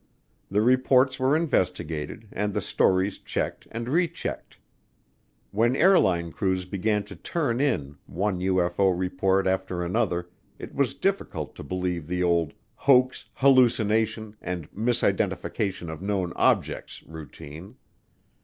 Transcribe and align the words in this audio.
The 0.49 0.63
reports 0.63 1.19
were 1.19 1.35
investigated, 1.35 2.27
and 2.31 2.55
the 2.55 2.59
stories 2.63 3.19
checked 3.19 3.67
and 3.69 3.87
rechecked. 3.87 4.57
When 5.51 5.75
airline 5.75 6.31
crews 6.31 6.65
began 6.65 7.03
to 7.03 7.15
turn 7.15 7.59
in 7.61 7.97
one 8.07 8.39
UFO 8.39 8.97
report 8.97 9.45
after 9.45 9.83
another, 9.83 10.27
it 10.57 10.73
was 10.73 10.95
difficult 10.95 11.53
to 11.57 11.63
believe 11.63 12.07
the 12.07 12.23
old 12.23 12.53
"hoax, 12.73 13.25
hallucination, 13.35 14.35
and 14.41 14.71
misidentification 14.71 15.91
of 15.93 16.01
known 16.01 16.33
objects" 16.35 17.03
routine. 17.03 17.75